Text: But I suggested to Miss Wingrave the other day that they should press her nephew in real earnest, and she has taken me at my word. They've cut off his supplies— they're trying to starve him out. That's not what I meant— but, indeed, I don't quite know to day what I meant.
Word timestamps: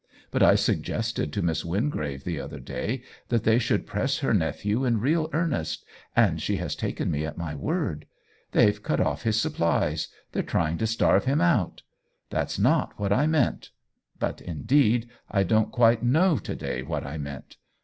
But 0.31 0.41
I 0.41 0.55
suggested 0.55 1.31
to 1.31 1.43
Miss 1.43 1.63
Wingrave 1.63 2.23
the 2.23 2.39
other 2.39 2.59
day 2.59 3.03
that 3.29 3.43
they 3.43 3.59
should 3.59 3.85
press 3.85 4.17
her 4.17 4.33
nephew 4.33 4.83
in 4.83 4.99
real 4.99 5.29
earnest, 5.31 5.85
and 6.15 6.41
she 6.41 6.55
has 6.55 6.75
taken 6.75 7.11
me 7.11 7.23
at 7.23 7.37
my 7.37 7.53
word. 7.53 8.07
They've 8.51 8.81
cut 8.81 8.99
off 8.99 9.21
his 9.21 9.39
supplies— 9.39 10.07
they're 10.31 10.41
trying 10.41 10.79
to 10.79 10.87
starve 10.87 11.25
him 11.25 11.39
out. 11.39 11.83
That's 12.31 12.57
not 12.57 12.99
what 12.99 13.13
I 13.13 13.27
meant— 13.27 13.69
but, 14.19 14.41
indeed, 14.41 15.07
I 15.29 15.43
don't 15.43 15.71
quite 15.71 16.01
know 16.01 16.39
to 16.39 16.55
day 16.55 16.81
what 16.81 17.05
I 17.05 17.19
meant. 17.19 17.57